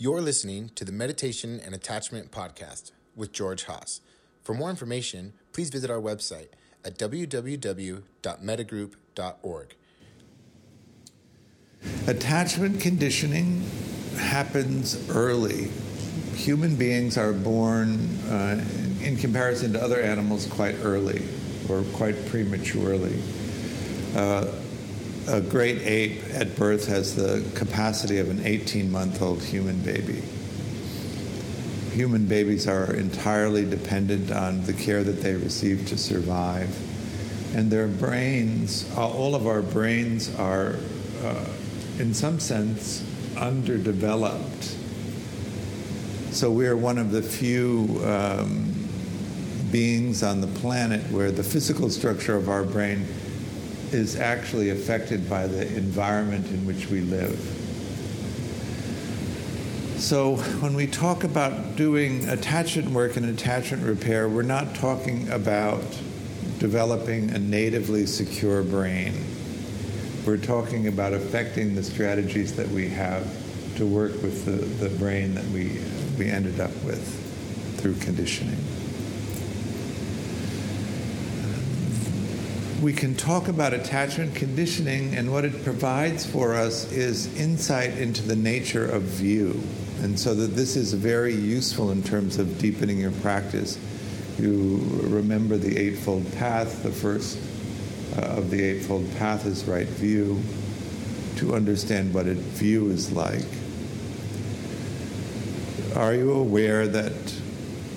[0.00, 4.00] You're listening to the Meditation and Attachment Podcast with George Haas.
[4.44, 6.50] For more information, please visit our website
[6.84, 9.74] at www.metagroup.org.
[12.06, 13.68] Attachment conditioning
[14.16, 15.68] happens early.
[16.36, 17.98] Human beings are born,
[18.30, 18.64] uh,
[19.02, 21.24] in comparison to other animals, quite early
[21.68, 23.20] or quite prematurely.
[24.14, 24.46] Uh,
[25.28, 30.22] a great ape at birth has the capacity of an 18 month old human baby.
[31.92, 36.74] Human babies are entirely dependent on the care that they receive to survive.
[37.54, 40.76] And their brains, all of our brains are,
[41.22, 41.44] uh,
[41.98, 43.04] in some sense,
[43.36, 44.76] underdeveloped.
[46.30, 48.74] So we are one of the few um,
[49.70, 53.06] beings on the planet where the physical structure of our brain
[53.92, 57.38] is actually affected by the environment in which we live.
[59.98, 65.82] So, when we talk about doing attachment work and attachment repair, we're not talking about
[66.58, 69.24] developing a natively secure brain.
[70.24, 73.26] We're talking about affecting the strategies that we have
[73.76, 75.80] to work with the, the brain that we,
[76.18, 78.58] we ended up with through conditioning.
[82.80, 88.22] We can talk about attachment conditioning, and what it provides for us is insight into
[88.22, 89.60] the nature of view.
[90.00, 93.78] And so that this is very useful in terms of deepening your practice.
[94.38, 97.38] You remember the Eightfold Path, the first
[98.16, 100.40] uh, of the Eightfold Path is right view,
[101.36, 103.44] to understand what a view is like.
[105.96, 107.34] Are you aware that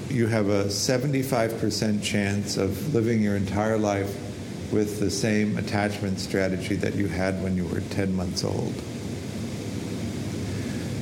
[0.10, 4.31] you have a 75% chance of living your entire life
[4.72, 8.74] with the same attachment strategy that you had when you were 10 months old?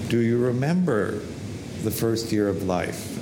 [0.09, 1.19] Do you remember
[1.83, 3.15] the first year of life?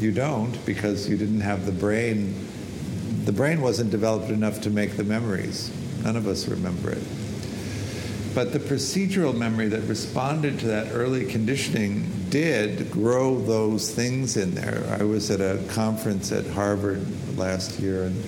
[0.00, 2.34] You don't because you didn't have the brain.
[3.24, 5.70] The brain wasn't developed enough to make the memories.
[6.02, 7.02] None of us remember it.
[8.34, 14.54] But the procedural memory that responded to that early conditioning did grow those things in
[14.54, 14.84] there.
[15.00, 17.04] I was at a conference at Harvard
[17.36, 18.22] last year and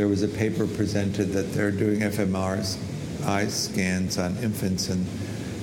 [0.00, 5.04] there was a paper presented that they're doing fMRI scans on infants, and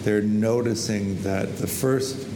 [0.03, 2.27] they're noticing that the first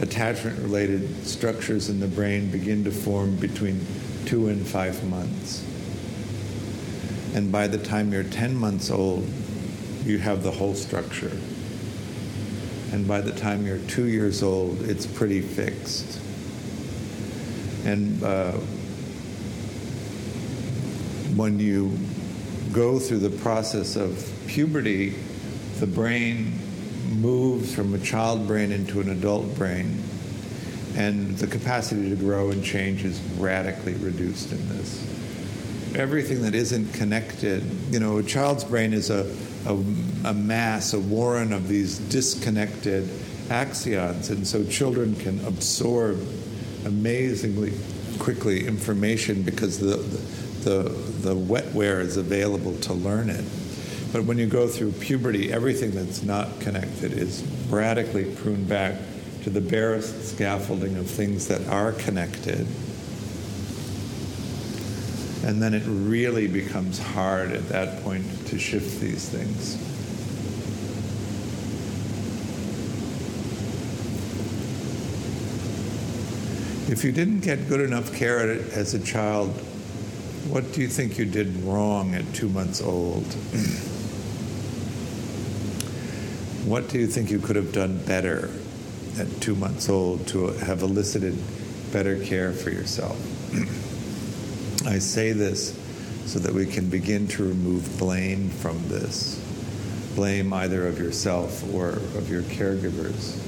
[0.00, 3.78] attachment related structures in the brain begin to form between
[4.24, 5.62] two and five months.
[7.34, 9.28] And by the time you're 10 months old,
[10.06, 11.36] you have the whole structure.
[12.90, 16.22] And by the time you're two years old, it's pretty fixed.
[17.84, 18.52] And uh,
[21.36, 21.96] when you
[22.72, 25.14] go through the process of puberty,
[25.78, 26.52] the brain
[27.10, 30.02] moves from a child brain into an adult brain,
[30.96, 35.06] and the capacity to grow and change is radically reduced in this.
[35.96, 39.34] Everything that isn't connected, you know, a child's brain is a,
[39.66, 39.74] a,
[40.24, 43.04] a mass, a warren of these disconnected
[43.48, 46.20] axons, and so children can absorb
[46.84, 47.72] amazingly
[48.18, 50.18] quickly information because the, the
[50.64, 50.82] the,
[51.20, 53.44] the wetware is available to learn it.
[54.12, 58.96] But when you go through puberty, everything that's not connected is radically pruned back
[59.44, 62.66] to the barest scaffolding of things that are connected.
[65.44, 69.76] And then it really becomes hard at that point to shift these things.
[76.90, 78.40] If you didn't get good enough care
[78.72, 79.54] as a child,
[80.48, 83.26] what do you think you did wrong at two months old?
[86.64, 88.50] what do you think you could have done better
[89.18, 91.36] at two months old to have elicited
[91.92, 93.18] better care for yourself?
[94.86, 95.78] I say this
[96.26, 99.40] so that we can begin to remove blame from this
[100.14, 103.38] blame either of yourself or of your caregivers.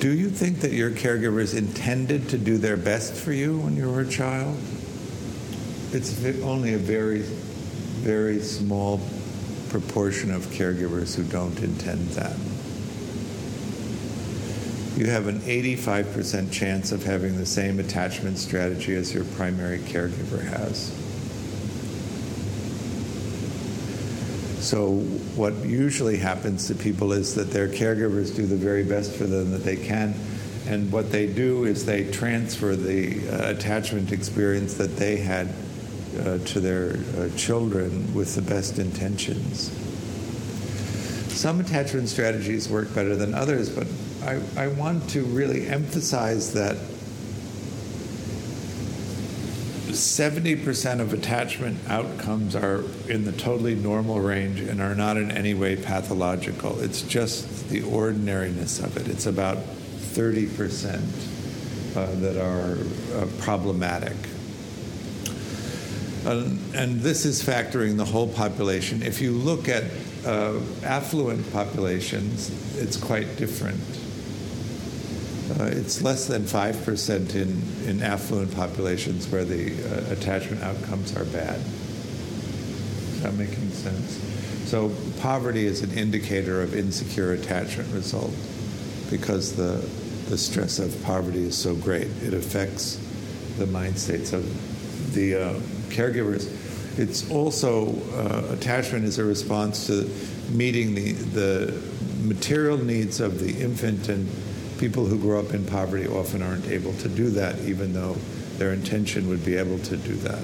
[0.00, 3.90] Do you think that your caregivers intended to do their best for you when you
[3.90, 4.56] were a child?
[5.92, 9.00] It's only a very, very small
[9.70, 12.36] proportion of caregivers who don't intend that.
[14.96, 20.44] You have an 85% chance of having the same attachment strategy as your primary caregiver
[20.44, 20.92] has.
[24.68, 24.96] So,
[25.34, 29.50] what usually happens to people is that their caregivers do the very best for them
[29.52, 30.14] that they can.
[30.66, 35.54] And what they do is they transfer the uh, attachment experience that they had
[36.18, 39.70] uh, to their uh, children with the best intentions.
[41.34, 43.86] Some attachment strategies work better than others, but
[44.22, 46.76] I, I want to really emphasize that
[49.88, 55.54] 70% of attachment outcomes are in the totally normal range and are not in any
[55.54, 56.80] way pathological.
[56.80, 59.08] It's just the ordinariness of it.
[59.08, 61.00] It's about 30%
[61.96, 62.78] uh, that are
[63.18, 64.16] uh, problematic.
[66.24, 69.02] and this is factoring the whole population.
[69.02, 69.84] If you look at
[70.26, 73.80] uh, affluent populations, it's quite different.
[75.50, 81.24] Uh, it's less than 5% in, in affluent populations where the uh, attachment outcomes are
[81.24, 81.58] bad.
[81.58, 84.20] Is that making sense?
[84.68, 88.34] So, poverty is an indicator of insecure attachment result
[89.10, 89.88] because the,
[90.28, 92.08] the stress of poverty is so great.
[92.22, 93.00] It affects
[93.56, 94.44] the mind states of
[95.14, 95.54] the uh,
[95.88, 96.52] caregivers.
[96.98, 100.10] It's also, uh, attachment is a response to
[100.50, 101.82] meeting the, the
[102.22, 104.28] material needs of the infant and
[104.78, 108.16] people who grow up in poverty often aren't able to do that, even though
[108.58, 110.42] their intention would be able to do that.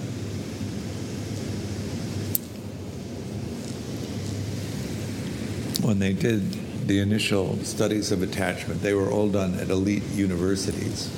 [5.84, 11.08] When they did the initial studies of attachment, they were all done at elite universities.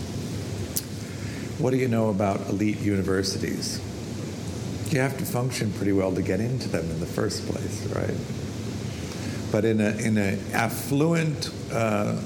[1.58, 3.80] What do you know about elite universities?
[4.90, 8.16] You have to function pretty well to get into them in the first place, right?
[9.50, 12.20] But in a in an affluent uh,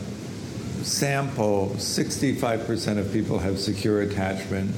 [0.85, 4.71] sample, 65% of people have secure attachment,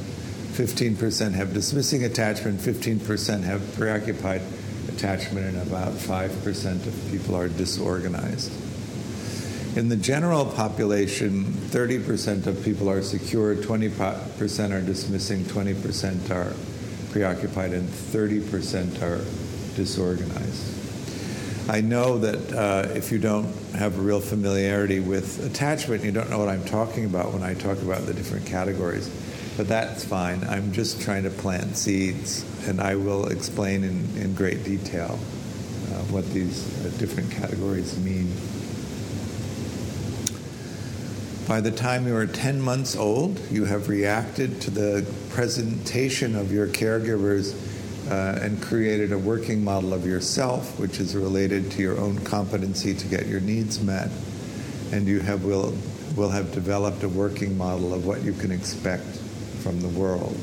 [0.53, 4.43] 15% have dismissing attachment, 15% have preoccupied
[4.89, 8.53] attachment, and about 5% of people are disorganized.
[9.77, 16.53] In the general population, 30% of people are secure, 20% are dismissing, 20% are
[17.11, 19.25] preoccupied, and 30% are
[19.75, 20.82] disorganized.
[21.69, 26.29] I know that uh, if you don't have a real familiarity with attachment, you don't
[26.29, 29.09] know what I'm talking about when I talk about the different categories.
[29.57, 30.43] But that's fine.
[30.45, 36.03] I'm just trying to plant seeds, and I will explain in, in great detail uh,
[36.11, 38.33] what these uh, different categories mean.
[41.47, 46.51] By the time you are 10 months old, you have reacted to the presentation of
[46.51, 47.55] your caregivers
[48.13, 52.93] uh, and created a working model of yourself, which is related to your own competency
[52.93, 54.11] to get your needs met,
[54.93, 55.75] and you have will
[56.15, 59.17] will have developed a working model of what you can expect
[59.63, 60.37] from the world.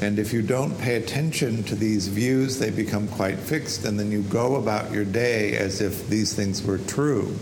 [0.00, 4.10] And if you don't pay attention to these views, they become quite fixed, and then
[4.10, 7.36] you go about your day as if these things were true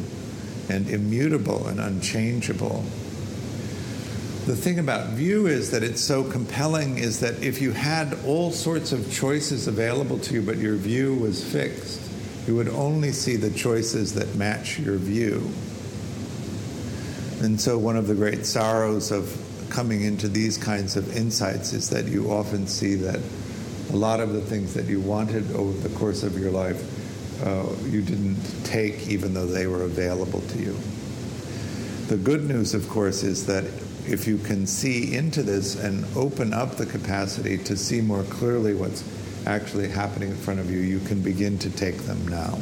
[0.68, 2.84] and immutable and unchangeable
[4.46, 8.50] the thing about view is that it's so compelling is that if you had all
[8.50, 12.00] sorts of choices available to you but your view was fixed
[12.46, 15.48] you would only see the choices that match your view
[17.40, 19.36] and so one of the great sorrows of
[19.70, 23.20] coming into these kinds of insights is that you often see that
[23.92, 26.82] a lot of the things that you wanted over the course of your life
[27.44, 30.76] uh, you didn't take even though they were available to you.
[32.06, 33.64] The good news of course is that
[34.06, 38.74] if you can see into this and open up the capacity to see more clearly
[38.74, 39.04] what's
[39.46, 42.58] actually happening in front of you, you can begin to take them now.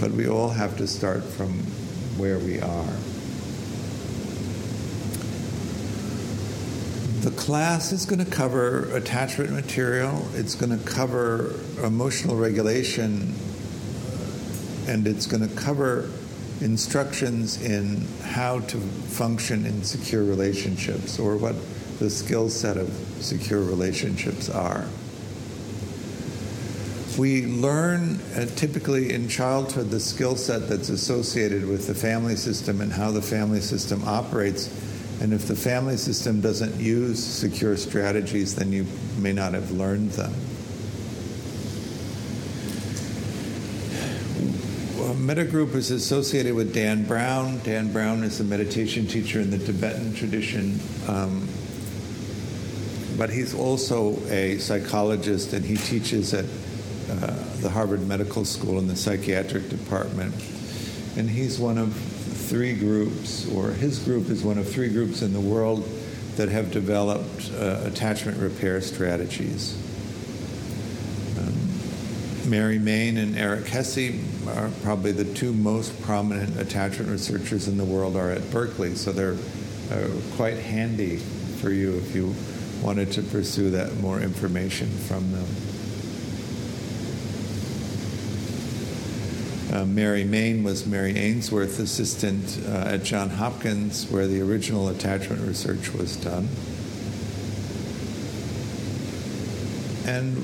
[0.00, 1.50] But we all have to start from
[2.18, 2.92] where we are.
[7.20, 13.34] The class is going to cover attachment material, it's going to cover emotional regulation,
[14.86, 16.10] and it's going to cover
[16.60, 21.54] instructions in how to function in secure relationships or what
[21.98, 22.88] the skill set of
[23.20, 24.86] secure relationships are.
[27.18, 32.80] We learn uh, typically in childhood the skill set that's associated with the family system
[32.80, 34.68] and how the family system operates.
[35.20, 38.86] And if the family system doesn't use secure strategies, then you
[39.18, 40.32] may not have learned them.
[45.18, 47.60] Metagroup is associated with Dan Brown.
[47.64, 51.48] Dan Brown is a meditation teacher in the Tibetan tradition, um,
[53.16, 58.86] but he's also a psychologist and he teaches at uh, the Harvard Medical School in
[58.86, 60.34] the psychiatric department.
[61.16, 65.32] And he's one of three groups, or his group is one of three groups in
[65.32, 65.82] the world
[66.36, 69.76] that have developed uh, attachment repair strategies.
[72.48, 74.12] Mary Main and Eric Hesse
[74.46, 79.12] are probably the two most prominent attachment researchers in the world are at Berkeley, so
[79.12, 79.36] they're
[79.90, 81.16] uh, quite handy
[81.60, 82.34] for you if you
[82.82, 85.46] wanted to pursue that more information from them.
[89.70, 95.46] Uh, Mary Main was Mary Ainsworth's assistant uh, at John Hopkins, where the original attachment
[95.46, 96.48] research was done.
[100.06, 100.42] And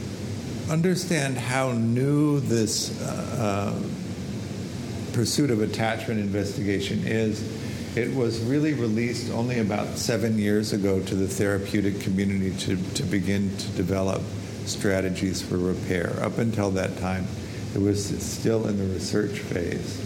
[0.71, 7.62] understand how new this uh, uh, pursuit of attachment investigation is.
[7.97, 13.02] It was really released only about seven years ago to the therapeutic community to, to
[13.04, 14.21] begin to develop
[14.64, 16.18] strategies for repair.
[16.21, 17.26] Up until that time,
[17.75, 20.00] it was still in the research phase.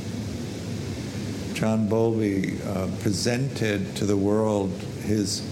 [1.55, 4.71] John Bowlby uh, presented to the world
[5.03, 5.43] his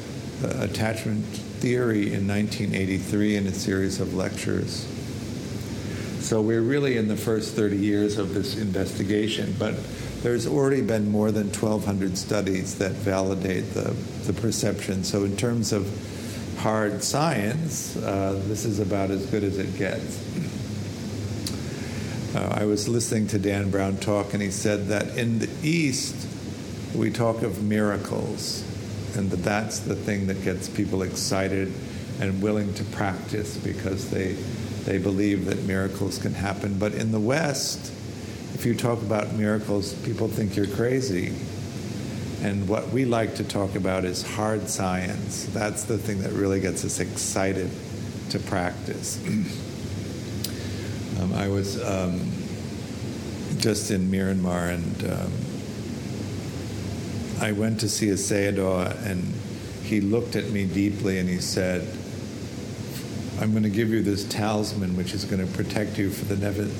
[0.44, 4.86] uh, attachment theory in 1983 in a series of lectures.
[6.26, 9.76] So we're really in the first 30 years of this investigation, but
[10.24, 15.04] there's already been more than 1,200 studies that validate the, the perception.
[15.04, 15.86] So in terms of
[16.58, 20.20] hard science, uh, this is about as good as it gets.
[22.34, 26.26] Uh, I was listening to Dan Brown talk, and he said that in the East,
[26.92, 28.64] we talk of miracles,
[29.16, 31.72] and that that's the thing that gets people excited
[32.18, 34.36] and willing to practice because they,
[34.86, 36.78] they believe that miracles can happen.
[36.78, 37.92] But in the West,
[38.54, 41.34] if you talk about miracles, people think you're crazy.
[42.42, 45.46] And what we like to talk about is hard science.
[45.52, 47.70] That's the thing that really gets us excited
[48.30, 49.20] to practice.
[51.18, 52.20] Um, I was um,
[53.58, 55.32] just in Myanmar and um,
[57.40, 59.34] I went to see a Sayadaw and
[59.82, 61.88] he looked at me deeply and he said,
[63.38, 66.36] I'm going to give you this talisman which is going to protect you for the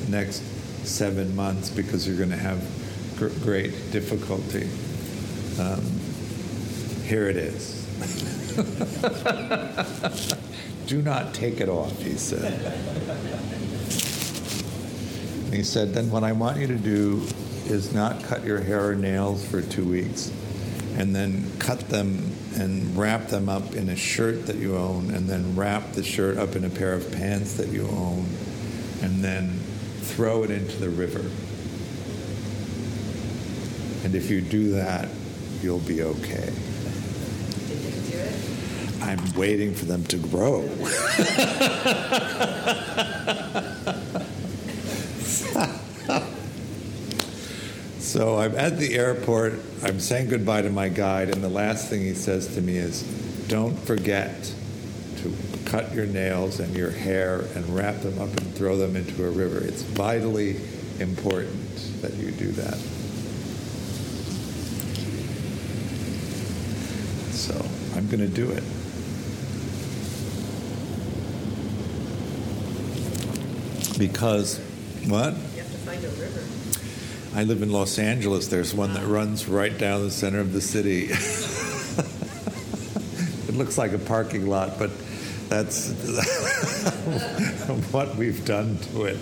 [0.08, 0.42] next
[0.86, 2.64] seven months because you're going to have
[3.18, 4.66] gr- great difficulty.
[5.60, 5.82] Um,
[7.04, 7.84] here it is.
[10.86, 12.54] Do not take it off, he said.
[15.52, 17.22] He said, then what I want you to do
[17.66, 20.32] is not cut your hair or nails for two weeks
[20.96, 25.28] and then cut them and wrap them up in a shirt that you own and
[25.28, 28.26] then wrap the shirt up in a pair of pants that you own
[29.02, 29.58] and then
[30.00, 31.24] throw it into the river.
[34.04, 35.08] And if you do that,
[35.62, 36.52] you'll be okay.
[39.02, 40.62] I'm waiting for them to grow.
[48.16, 49.60] so I'm at the airport.
[49.82, 53.02] I'm saying goodbye to my guide, and the last thing he says to me is,
[53.46, 54.54] Don't forget
[55.18, 55.34] to
[55.66, 59.30] cut your nails and your hair and wrap them up and throw them into a
[59.30, 59.58] river.
[59.58, 60.56] It's vitally
[60.98, 62.78] important that you do that.
[67.34, 67.54] So
[67.98, 68.64] I'm going to do it.
[73.98, 74.58] Because
[75.06, 75.34] what?
[75.34, 76.56] You have to find a river.
[77.36, 78.46] I live in Los Angeles.
[78.46, 81.02] There's one that runs right down the center of the city.
[83.46, 84.90] it looks like a parking lot, but
[85.50, 85.90] that's
[87.92, 89.18] what we've done to it,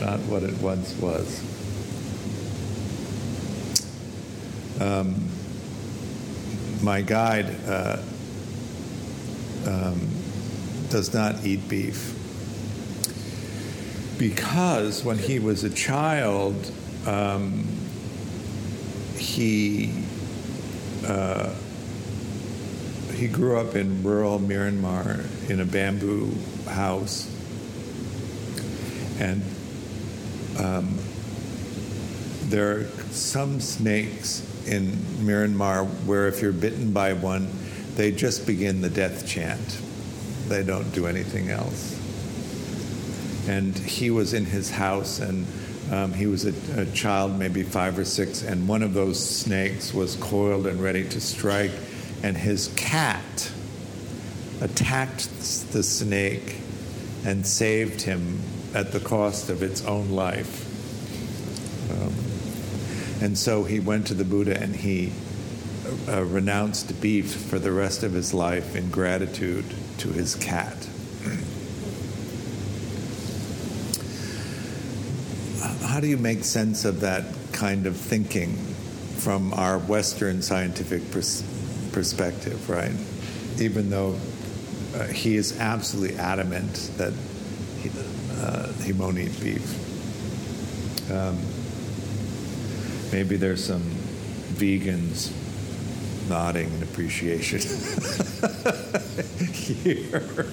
[0.00, 1.42] not what it once was.
[4.80, 5.28] Um,
[6.84, 8.00] my guide uh,
[9.66, 10.08] um,
[10.88, 12.12] does not eat beef
[14.18, 16.70] because when he was a child,
[17.06, 17.64] um,
[19.16, 19.92] he
[21.06, 21.54] uh,
[23.14, 26.32] he grew up in rural Myanmar in a bamboo
[26.68, 27.32] house,
[29.18, 29.42] and
[30.58, 30.98] um,
[32.48, 37.48] there are some snakes in Myanmar where if you're bitten by one,
[37.94, 39.80] they just begin the death chant.
[40.48, 41.96] They don't do anything else
[43.48, 45.46] and he was in his house and
[45.90, 49.94] um, he was a, a, child, maybe five or six, and one of those snakes
[49.94, 51.70] was coiled and ready to strike,
[52.22, 53.52] and his cat
[54.60, 55.28] attacked
[55.72, 56.56] the snake
[57.24, 58.40] and saved him
[58.74, 60.64] at the cost of its own life.
[61.90, 65.12] Um, and so he went to the Buddha and he
[66.08, 69.64] uh, renounced beef for the rest of his life in gratitude
[69.98, 70.88] to his cat.
[75.96, 78.54] How do you make sense of that kind of thinking
[79.16, 81.42] from our Western scientific pers-
[81.92, 82.92] perspective, right?
[83.58, 84.14] Even though
[84.94, 87.14] uh, he is absolutely adamant that
[87.80, 87.90] he,
[88.32, 91.10] uh, he won't eat beef.
[91.10, 91.38] Um,
[93.10, 93.84] maybe there's some
[94.52, 95.32] vegans
[96.28, 97.60] nodding in appreciation
[99.50, 100.46] here.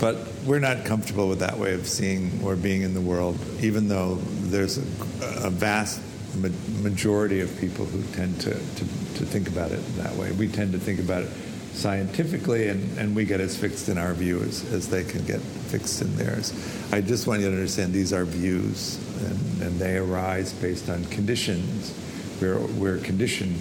[0.00, 3.86] But we're not comfortable with that way of seeing or being in the world, even
[3.86, 6.00] though there's a, a vast
[6.36, 6.48] ma-
[6.82, 10.32] majority of people who tend to, to, to think about it that way.
[10.32, 11.30] We tend to think about it
[11.74, 15.40] scientifically, and, and we get as fixed in our view as, as they can get
[15.40, 16.52] fixed in theirs.
[16.92, 21.04] I just want you to understand these are views, and, and they arise based on
[21.04, 21.94] conditions.
[22.40, 23.58] We're, we're conditioned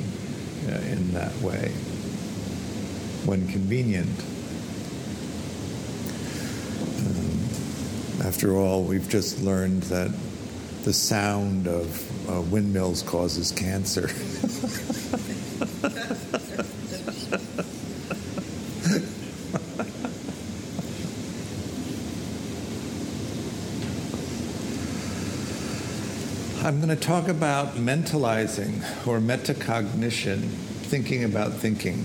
[0.70, 1.72] uh, in that way
[3.26, 4.24] when convenient.
[8.28, 10.12] After all, we've just learned that
[10.84, 14.10] the sound of uh, windmills causes cancer.
[26.68, 32.04] I'm going to talk about mentalizing or metacognition, thinking about thinking.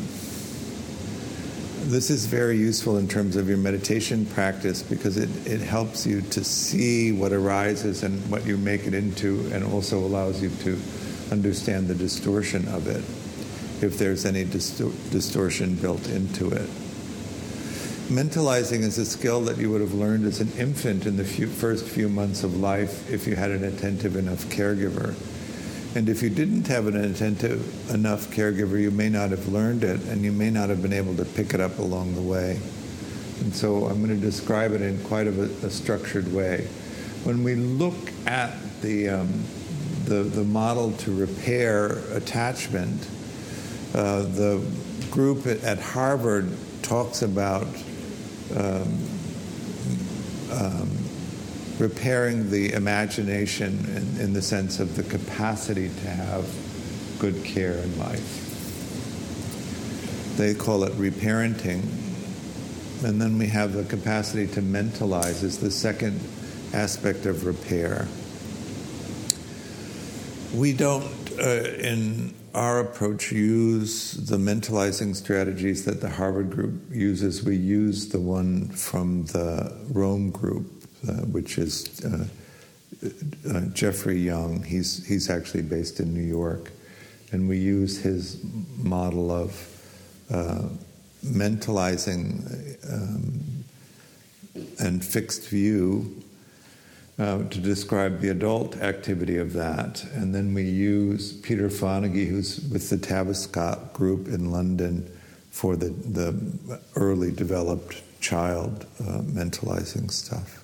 [1.92, 6.22] This is very useful in terms of your meditation practice because it, it helps you
[6.22, 10.78] to see what arises and what you make it into, and also allows you to
[11.30, 13.04] understand the distortion of it,
[13.84, 16.66] if there's any distor- distortion built into it.
[18.08, 21.46] Mentalizing is a skill that you would have learned as an infant in the few,
[21.46, 25.14] first few months of life if you had an attentive enough caregiver.
[25.94, 30.00] And if you didn't have an attentive enough caregiver, you may not have learned it
[30.04, 32.58] and you may not have been able to pick it up along the way.
[33.40, 36.68] And so I'm going to describe it in quite a, a structured way.
[37.24, 39.44] When we look at the, um,
[40.04, 43.06] the, the, model to repair attachment,
[43.94, 44.64] uh, the
[45.10, 46.50] group at Harvard
[46.82, 47.66] talks about
[48.56, 48.98] um,
[50.52, 51.01] um,
[51.78, 56.48] repairing the imagination in, in the sense of the capacity to have
[57.18, 58.48] good care in life.
[60.36, 61.82] They call it reparenting.
[63.04, 66.20] And then we have the capacity to mentalize is the second
[66.72, 68.06] aspect of repair.
[70.54, 71.04] We don't,
[71.38, 77.42] uh, in our approach, use the mentalizing strategies that the Harvard group uses.
[77.42, 80.81] We use the one from the Rome group
[81.30, 82.26] which is uh,
[83.50, 84.62] uh, Jeffrey Young.
[84.62, 86.70] He's, he's actually based in New York.
[87.32, 88.42] And we use his
[88.78, 89.68] model of
[91.24, 93.64] mentalizing um,
[94.78, 96.22] and fixed view
[97.18, 100.04] uh, to describe the adult activity of that.
[100.14, 105.10] And then we use Peter Fonagy, who's with the Tavistock group in London,
[105.50, 110.61] for the, the early developed child uh, mentalizing stuff.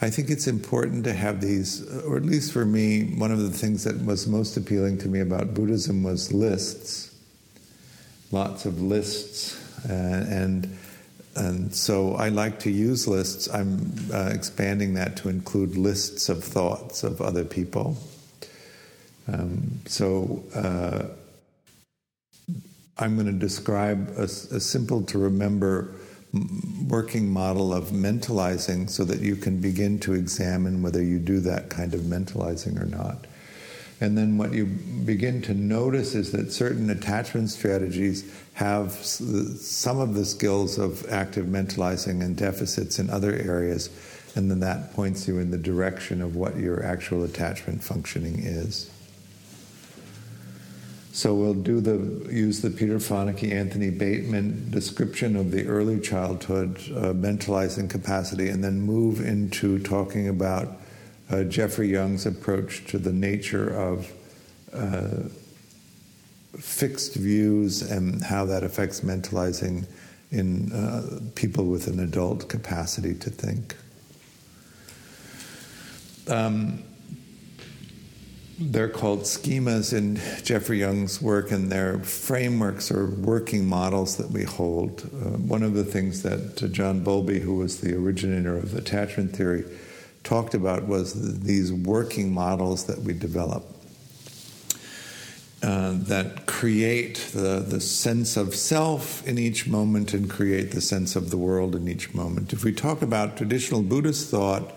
[0.00, 3.50] I think it's important to have these, or at least for me, one of the
[3.50, 7.14] things that was most appealing to me about Buddhism was lists,
[8.30, 9.56] lots of lists,
[9.88, 10.76] uh, and
[11.34, 13.48] and so I like to use lists.
[13.48, 17.98] I'm uh, expanding that to include lists of thoughts of other people.
[19.28, 21.04] Um, so uh,
[22.98, 25.94] I'm going to describe a, a simple to remember
[26.88, 31.68] working model of mentalizing so that you can begin to examine whether you do that
[31.68, 33.26] kind of mentalizing or not.
[34.00, 40.14] And then what you begin to notice is that certain attachment strategies have some of
[40.14, 43.88] the skills of active mentalizing and deficits in other areas,
[44.34, 48.90] and then that points you in the direction of what your actual attachment functioning is.
[51.16, 56.76] So we'll do the use the Peter Fonagy, Anthony Bateman description of the early childhood
[56.90, 60.76] uh, mentalizing capacity, and then move into talking about
[61.30, 64.12] uh, Jeffrey Young's approach to the nature of
[64.74, 65.30] uh,
[66.58, 69.86] fixed views and how that affects mentalizing
[70.30, 73.74] in uh, people with an adult capacity to think.
[76.28, 76.82] Um,
[78.58, 84.44] they're called schemas in Jeffrey Young's work, and they're frameworks or working models that we
[84.44, 85.02] hold.
[85.02, 89.36] Uh, one of the things that uh, John Bowlby, who was the originator of attachment
[89.36, 89.64] theory,
[90.24, 93.64] talked about was these working models that we develop.
[95.62, 101.16] Uh, that create the, the sense of self in each moment and create the sense
[101.16, 102.52] of the world in each moment.
[102.52, 104.74] If we talk about traditional Buddhist thought,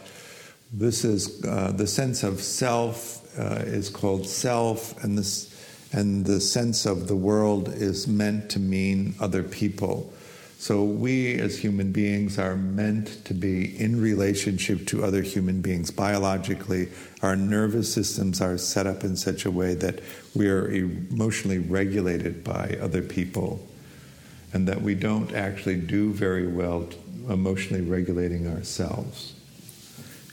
[0.72, 5.56] this is uh, the sense of self uh, is called self, and this
[5.91, 10.13] and the sense of the world is meant to mean other people.
[10.60, 15.89] So we as human beings are meant to be in relationship to other human beings
[15.89, 16.89] biologically.
[17.23, 20.02] Our nervous systems are set up in such a way that
[20.36, 23.65] we are emotionally regulated by other people.
[24.54, 26.88] and that we don't actually do very well
[27.30, 29.34] emotionally regulating ourselves.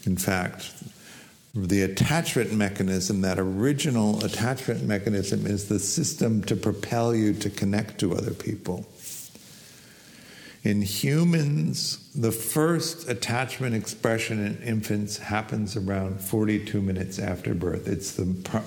[0.05, 0.73] In fact,
[1.57, 7.99] the attachment mechanism, that original attachment mechanism, is the system to propel you to connect
[8.01, 8.87] to other people.
[10.65, 17.89] In humans, the first attachment expression in infants happens around 42 minutes after birth.
[17.89, 18.25] It's the,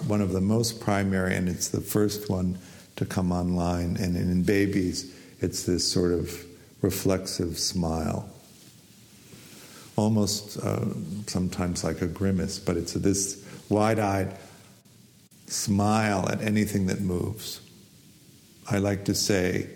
[0.07, 2.57] one of the most primary, and it's the first one
[2.95, 3.97] to come online.
[3.97, 6.43] And in babies, it's this sort of
[6.81, 8.29] reflexive smile
[9.99, 10.85] almost uh,
[11.27, 14.35] sometimes like a grimace, but it's this wide eyed
[15.47, 17.61] smile at anything that moves.
[18.69, 19.69] I like to say,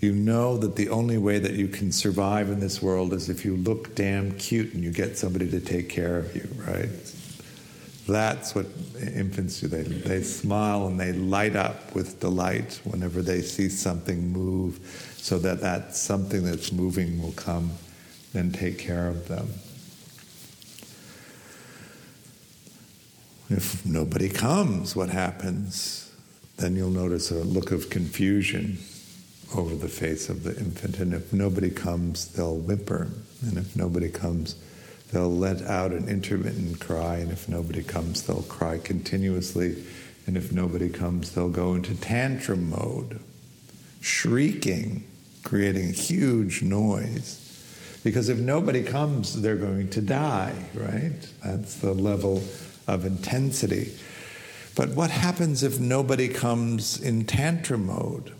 [0.00, 3.44] you know that the only way that you can survive in this world is if
[3.44, 6.90] you look damn cute and you get somebody to take care of you, right?
[8.06, 8.66] That's what
[9.00, 9.68] infants do.
[9.68, 14.78] They, they smile and they light up with delight whenever they see something move,
[15.16, 17.70] so that that something that's moving will come
[18.36, 19.48] then take care of them.
[23.48, 26.12] If nobody comes, what happens?
[26.58, 28.78] Then you'll notice a look of confusion
[29.54, 30.98] over the face of the infant.
[30.98, 33.08] And if nobody comes, they'll whimper.
[33.42, 34.56] And if nobody comes,
[35.12, 37.16] they'll let out an intermittent cry.
[37.16, 39.82] And if nobody comes, they'll cry continuously.
[40.26, 43.20] And if nobody comes, they'll go into tantrum mode,
[44.00, 45.04] shrieking,
[45.44, 47.45] creating a huge noise.
[48.06, 51.28] Because if nobody comes, they're going to die, right?
[51.44, 52.40] That's the level
[52.86, 53.92] of intensity.
[54.76, 58.32] But what happens if nobody comes in tantrum mode?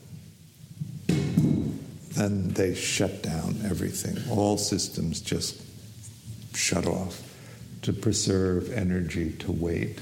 [1.09, 4.17] Then they shut down everything.
[4.31, 5.61] All systems just
[6.55, 7.21] shut off
[7.83, 9.99] to preserve energy to wait.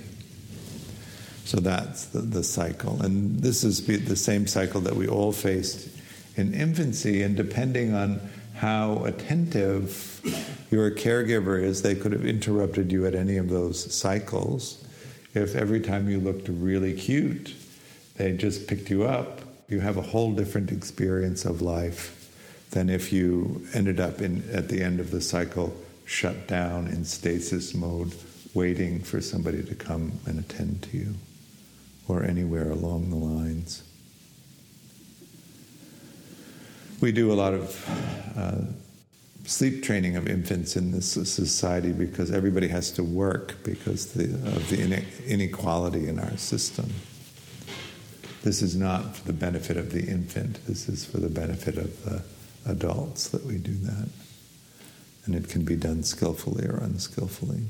[1.46, 3.00] So that's the, the cycle.
[3.00, 5.88] And this is the same cycle that we all faced
[6.36, 7.22] in infancy.
[7.22, 8.20] And depending on
[8.54, 10.20] how attentive
[10.70, 14.84] your caregiver is, they could have interrupted you at any of those cycles.
[15.34, 17.54] If every time you looked really cute,
[18.16, 22.20] they just picked you up, you have a whole different experience of life
[22.70, 25.74] than if you ended up in, at the end of the cycle
[26.06, 28.14] shut down in stasis mode,
[28.52, 31.14] waiting for somebody to come and attend to you,
[32.06, 33.82] or anywhere along the lines.
[37.00, 38.62] We do a lot of uh,
[39.46, 44.68] sleep training of infants in this society because everybody has to work because the, of
[44.70, 46.90] the inequality in our system.
[48.42, 52.04] This is not for the benefit of the infant, this is for the benefit of
[52.04, 52.22] the
[52.66, 54.08] adults that we do that.
[55.24, 57.62] And it can be done skillfully or unskillfully.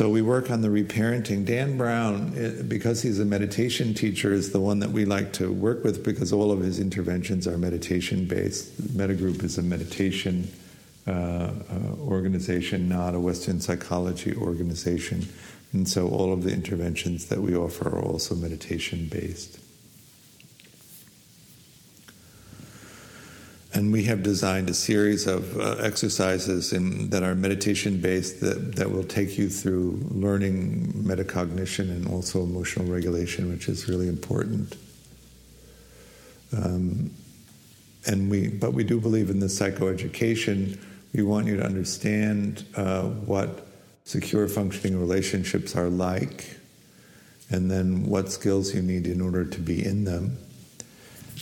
[0.00, 1.44] So we work on the reparenting.
[1.44, 5.52] Dan Brown, eh, because he's a meditation teacher, is the one that we like to
[5.52, 8.80] work with because all of his interventions are meditation based.
[8.96, 10.50] Metagroup is a meditation
[11.06, 11.52] uh, uh,
[11.98, 15.28] organization, not a Western psychology organization.
[15.74, 19.59] And so all of the interventions that we offer are also meditation based.
[23.72, 28.74] And we have designed a series of uh, exercises in, that are meditation based that,
[28.76, 34.76] that will take you through learning metacognition and also emotional regulation, which is really important.
[36.56, 37.12] Um,
[38.06, 40.80] and we, but we do believe in the psychoeducation.
[41.12, 43.68] We want you to understand uh, what
[44.04, 46.56] secure functioning relationships are like,
[47.50, 50.38] and then what skills you need in order to be in them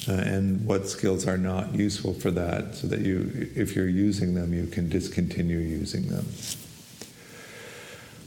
[0.07, 4.35] uh, and what skills are not useful for that, so that you, if you're using
[4.35, 6.27] them, you can discontinue using them.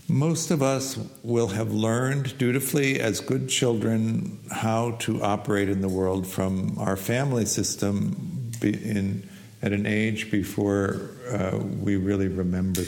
[0.08, 5.88] Most of us will have learned dutifully as good children how to operate in the
[5.88, 9.30] world from our family system in,
[9.62, 12.82] at an age before uh, we really remember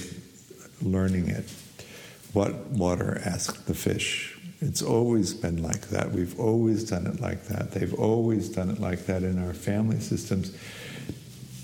[0.82, 1.46] learning it.
[2.34, 4.38] What water asked the fish?
[4.64, 6.12] It's always been like that.
[6.12, 7.72] We've always done it like that.
[7.72, 10.56] They've always done it like that in our family systems.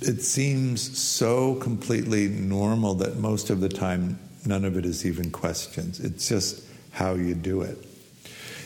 [0.02, 5.32] It seems so completely normal that most of the time none of it is even
[5.32, 6.02] questions.
[6.02, 7.78] It's just how you do it.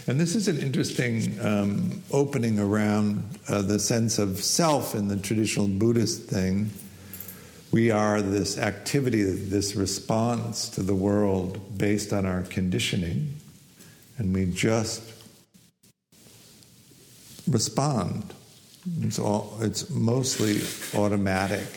[0.07, 5.17] And this is an interesting um, opening around uh, the sense of self in the
[5.17, 6.71] traditional Buddhist thing.
[7.71, 13.32] We are this activity, this response to the world based on our conditioning
[14.17, 15.01] and we just
[17.47, 18.33] respond.
[19.01, 20.61] It's, all, it's mostly
[20.99, 21.67] automatic.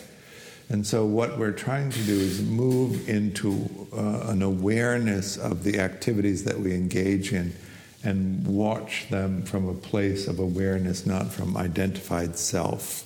[0.69, 5.79] And so, what we're trying to do is move into uh, an awareness of the
[5.79, 7.55] activities that we engage in
[8.03, 13.05] and watch them from a place of awareness, not from identified self.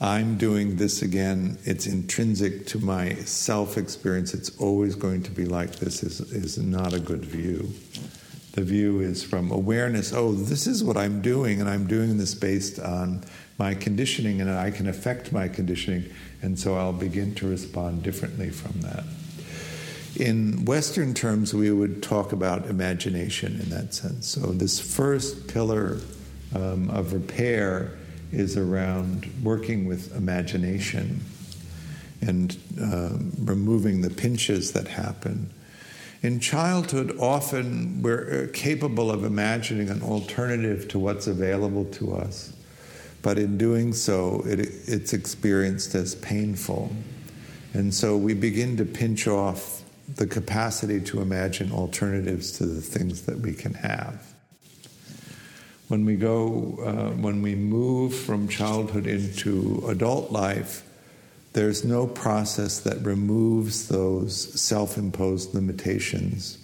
[0.00, 1.58] I'm doing this again.
[1.64, 4.34] It's intrinsic to my self experience.
[4.34, 7.72] It's always going to be like this, is, is not a good view.
[8.58, 12.34] The view is from awareness oh, this is what I'm doing, and I'm doing this
[12.34, 13.22] based on
[13.56, 18.50] my conditioning, and I can affect my conditioning, and so I'll begin to respond differently
[18.50, 19.04] from that.
[20.16, 24.26] In Western terms, we would talk about imagination in that sense.
[24.26, 25.98] So, this first pillar
[26.52, 27.92] um, of repair
[28.32, 31.20] is around working with imagination
[32.22, 35.48] and um, removing the pinches that happen.
[36.20, 42.52] In childhood, often we're uh, capable of imagining an alternative to what's available to us,
[43.22, 46.90] but in doing so, it, it's experienced as painful.
[47.72, 49.84] And so we begin to pinch off
[50.16, 54.34] the capacity to imagine alternatives to the things that we can have.
[55.86, 60.82] When we go, uh, when we move from childhood into adult life,
[61.52, 66.58] there's no process that removes those self imposed limitations,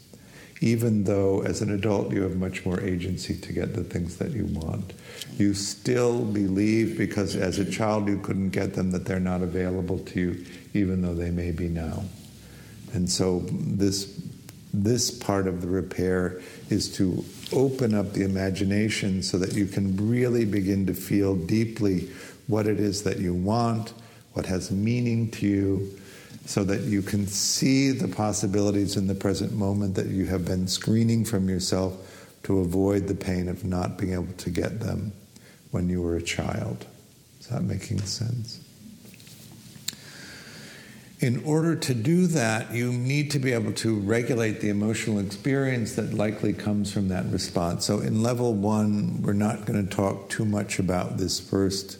[0.60, 4.32] even though as an adult you have much more agency to get the things that
[4.32, 4.92] you want.
[5.36, 9.98] You still believe, because as a child you couldn't get them, that they're not available
[9.98, 10.44] to you,
[10.74, 12.04] even though they may be now.
[12.92, 14.20] And so this,
[14.72, 19.96] this part of the repair is to open up the imagination so that you can
[20.08, 22.08] really begin to feel deeply
[22.46, 23.94] what it is that you want,
[24.34, 25.98] what has meaning to you,
[26.46, 30.68] so that you can see the possibilities in the present moment that you have been
[30.68, 35.12] screening from yourself to avoid the pain of not being able to get them
[35.70, 36.84] when you were a child.
[37.40, 38.60] Is that making sense?
[41.24, 45.94] in order to do that, you need to be able to regulate the emotional experience
[45.94, 47.86] that likely comes from that response.
[47.86, 51.98] So, in level one, we're not going to talk too much about this first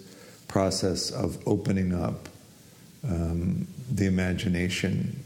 [0.55, 2.29] process of opening up
[3.03, 5.21] um, the imagination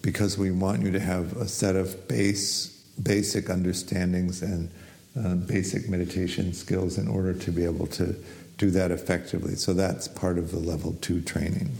[0.00, 2.68] because we want you to have a set of base,
[3.02, 4.70] basic understandings and
[5.22, 8.16] uh, basic meditation skills in order to be able to
[8.56, 9.56] do that effectively.
[9.56, 11.70] So, that's part of the level two training.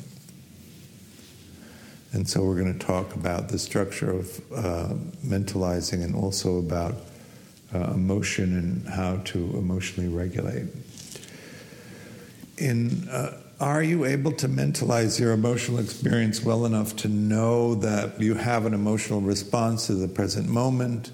[2.12, 4.94] And so we're going to talk about the structure of uh,
[5.24, 6.94] mentalizing and also about
[7.74, 10.66] uh, emotion and how to emotionally regulate.
[12.62, 18.20] In uh, are you able to mentalize your emotional experience well enough to know that
[18.20, 21.10] you have an emotional response to the present moment,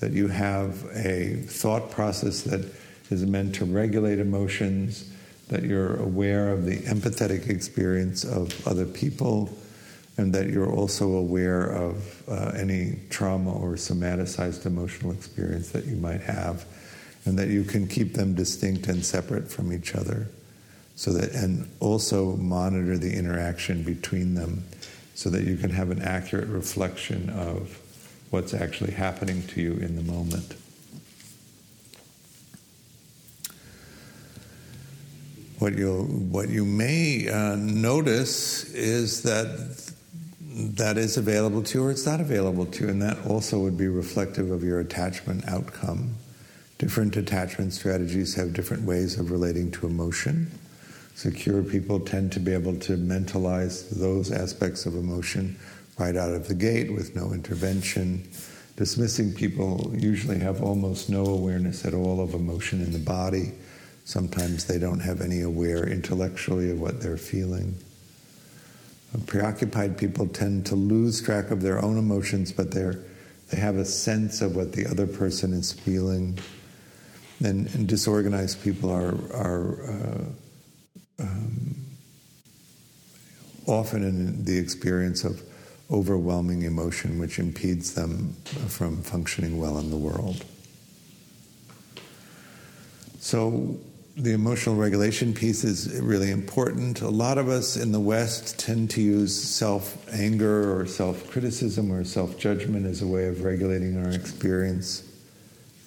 [0.00, 2.64] that you have a thought process that
[3.10, 5.10] is meant to regulate emotions,
[5.48, 9.50] that you're aware of the empathetic experience of other people?
[10.18, 15.94] and that you're also aware of uh, any trauma or somaticized emotional experience that you
[15.94, 16.66] might have,
[17.24, 20.26] and that you can keep them distinct and separate from each other.
[20.98, 24.64] So that, and also monitor the interaction between them
[25.14, 27.78] so that you can have an accurate reflection of
[28.30, 30.56] what's actually happening to you in the moment.
[35.60, 39.92] What you what you may uh, notice is that
[40.50, 43.78] that is available to you or it's not available to you, and that also would
[43.78, 46.16] be reflective of your attachment outcome.
[46.78, 50.50] Different attachment strategies have different ways of relating to emotion.
[51.18, 55.58] Secure people tend to be able to mentalize those aspects of emotion
[55.98, 58.22] right out of the gate with no intervention.
[58.76, 63.50] Dismissing people usually have almost no awareness at all of emotion in the body.
[64.04, 67.74] Sometimes they don't have any aware intellectually of what they're feeling.
[69.26, 73.00] Preoccupied people tend to lose track of their own emotions, but they're,
[73.50, 76.38] they have a sense of what the other person is feeling.
[77.44, 80.24] And, and disorganized people are, are uh,
[81.18, 81.74] um,
[83.66, 85.42] often in the experience of
[85.90, 88.34] overwhelming emotion, which impedes them
[88.68, 90.44] from functioning well in the world.
[93.20, 93.78] So,
[94.16, 97.02] the emotional regulation piece is really important.
[97.02, 101.92] A lot of us in the West tend to use self anger or self criticism
[101.92, 105.04] or self judgment as a way of regulating our experience.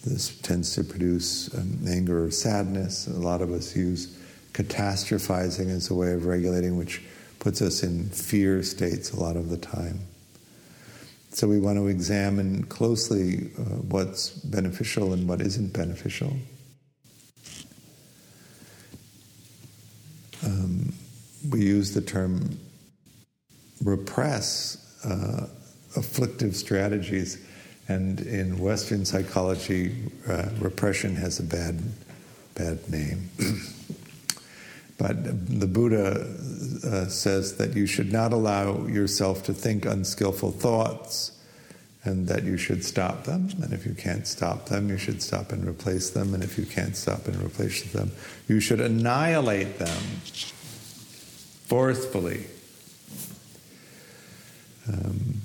[0.06, 3.08] This tends to produce um, anger or sadness.
[3.08, 4.18] A lot of us use
[4.54, 7.02] catastrophizing as a way of regulating, which
[7.40, 10.00] puts us in fear states a lot of the time.
[11.32, 16.34] So we want to examine closely uh, what's beneficial and what isn't beneficial.
[20.46, 20.94] Um,
[21.50, 22.60] we use the term
[23.84, 25.48] repress uh,
[25.96, 27.44] afflictive strategies,
[27.88, 29.96] and in Western psychology,
[30.28, 31.82] uh, repression has a bad,
[32.56, 33.30] bad name.
[35.02, 35.24] but
[35.60, 36.28] the Buddha
[36.86, 41.32] uh, says that you should not allow yourself to think unskillful thoughts
[42.04, 43.50] and that you should stop them.
[43.64, 46.36] And if you can't stop them, you should stop and replace them.
[46.36, 48.12] And if you can't stop and replace them,
[48.48, 50.04] you should annihilate them
[51.66, 52.46] forcefully.
[54.88, 55.42] Um,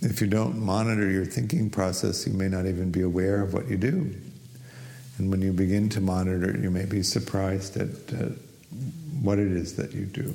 [0.00, 3.68] if you don't monitor your thinking process, you may not even be aware of what
[3.68, 4.14] you do.
[5.18, 8.28] And when you begin to monitor it, you may be surprised at uh,
[9.22, 10.34] what it is that you do.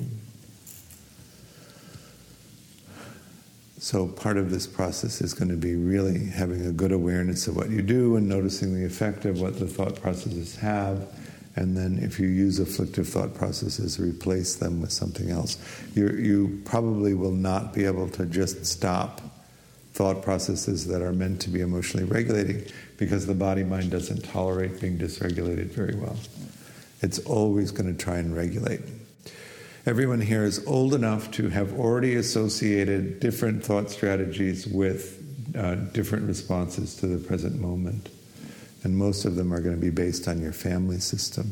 [3.78, 7.56] So, part of this process is going to be really having a good awareness of
[7.56, 11.08] what you do and noticing the effect of what the thought processes have.
[11.56, 15.58] And then, if you use afflictive thought processes, replace them with something else.
[15.94, 19.20] you you probably will not be able to just stop
[19.92, 22.64] thought processes that are meant to be emotionally regulating
[22.96, 26.16] because the body mind doesn't tolerate being dysregulated very well.
[27.02, 28.80] It's always going to try and regulate.
[29.84, 35.18] Everyone here is old enough to have already associated different thought strategies with
[35.56, 38.08] uh, different responses to the present moment.
[38.84, 41.50] And most of them are going to be based on your family system.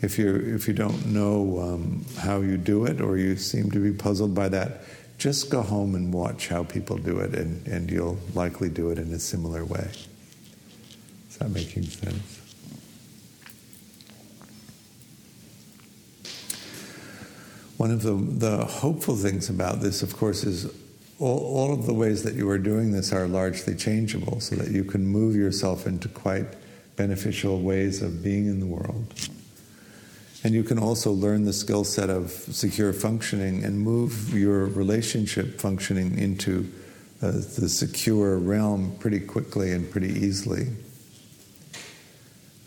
[0.00, 3.78] If, you if you don't know um, how you do it or you seem to
[3.78, 4.84] be puzzled by that,
[5.22, 8.98] just go home and watch how people do it, and, and you'll likely do it
[8.98, 9.88] in a similar way.
[11.30, 12.40] Is that making sense?
[17.76, 20.66] One of the, the hopeful things about this, of course, is
[21.20, 24.72] all, all of the ways that you are doing this are largely changeable so that
[24.72, 26.46] you can move yourself into quite
[26.96, 29.14] beneficial ways of being in the world.
[30.44, 35.60] And you can also learn the skill set of secure functioning and move your relationship
[35.60, 36.70] functioning into
[37.22, 40.68] uh, the secure realm pretty quickly and pretty easily.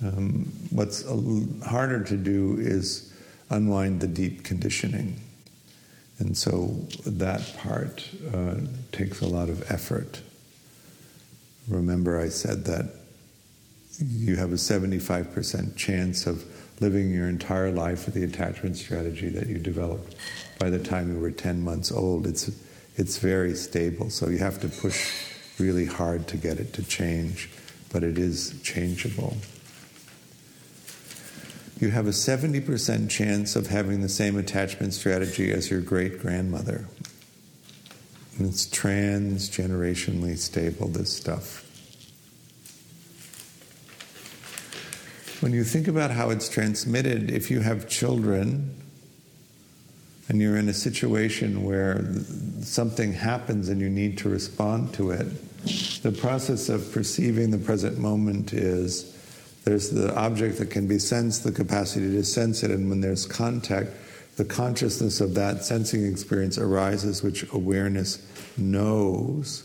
[0.01, 1.05] Um, what's
[1.65, 3.13] harder to do is
[3.49, 5.19] unwind the deep conditioning.
[6.19, 6.67] And so
[7.05, 8.55] that part uh,
[8.93, 10.21] takes a lot of effort.
[11.67, 12.85] Remember, I said that
[13.99, 16.45] you have a 75% chance of
[16.79, 20.15] living your entire life with the attachment strategy that you developed
[20.59, 22.27] by the time you were 10 months old.
[22.27, 22.51] It's,
[22.95, 25.11] it's very stable, so you have to push
[25.59, 27.49] really hard to get it to change,
[27.91, 29.37] but it is changeable
[31.79, 36.87] you have a 70% chance of having the same attachment strategy as your great grandmother.
[38.39, 41.64] It's transgenerationally stable, this stuff.
[45.45, 48.75] When you think about how it's transmitted, if you have children
[50.27, 52.03] and you're in a situation where
[52.61, 55.27] something happens and you need to respond to it,
[56.01, 59.13] the process of perceiving the present moment is
[59.65, 63.27] there's the object that can be sensed, the capacity to sense it, and when there's
[63.27, 63.91] contact,
[64.37, 68.17] the consciousness of that sensing experience arises, which awareness
[68.57, 69.63] knows.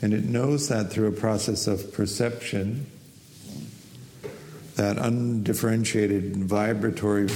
[0.00, 2.86] And it knows that through a process of perception,
[4.80, 7.28] that undifferentiated vibratory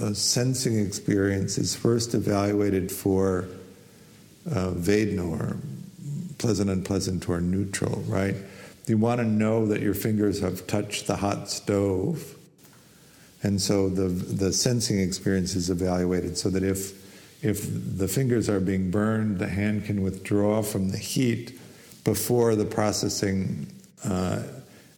[0.00, 3.48] uh, sensing experience is first evaluated for
[4.48, 5.58] uh, Vedana,
[6.38, 8.36] pleasant, unpleasant, or neutral, right?
[8.86, 12.36] You want to know that your fingers have touched the hot stove.
[13.42, 17.66] And so the, the sensing experience is evaluated so that if, if
[17.98, 21.58] the fingers are being burned, the hand can withdraw from the heat
[22.04, 23.66] before the processing
[24.04, 24.44] uh,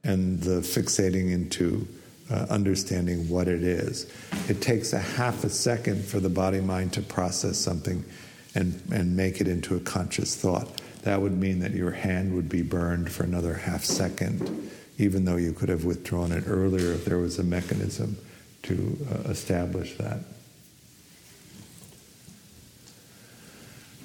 [0.09, 1.87] and the fixating into
[2.31, 4.13] uh, understanding what it is.
[4.49, 8.05] It takes a half a second for the body mind to process something
[8.55, 10.69] and, and make it into a conscious thought
[11.03, 15.37] that would mean that your hand would be burned for another half second, even though
[15.37, 18.17] you could have withdrawn it earlier if there was a mechanism
[18.63, 20.19] to uh, establish that.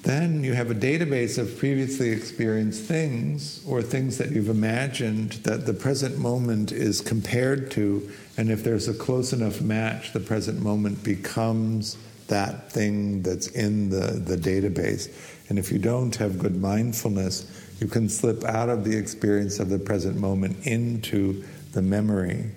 [0.04, 5.64] Then you have a database of previously experienced things or things that you've imagined that
[5.64, 10.60] the present moment is compared to, and if there's a close enough match, the present
[10.60, 11.96] moment becomes
[12.28, 15.08] that thing that's in the, the database.
[15.48, 17.46] And if you don't have good mindfulness,
[17.80, 22.50] you can slip out of the experience of the present moment into the memory.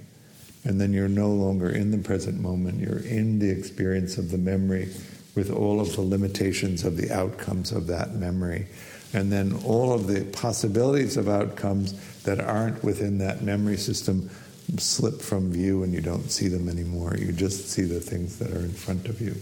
[0.66, 4.38] And then you're no longer in the present moment, you're in the experience of the
[4.38, 4.90] memory
[5.38, 8.68] with all of the limitations of the outcomes of that memory.
[9.14, 14.30] And then all of the possibilities of outcomes that aren't within that memory system
[14.78, 17.16] slip from view and you don't see them anymore.
[17.18, 19.36] You just see the things that are in front of you.